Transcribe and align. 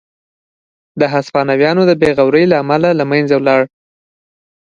د 0.99 1.01
هسپانویانو 1.13 1.81
د 1.89 1.91
بې 2.01 2.09
غورۍ 2.17 2.45
له 2.51 2.55
امله 2.63 2.89
له 2.99 3.05
منځه 3.11 3.37
لاړ. 3.47 3.61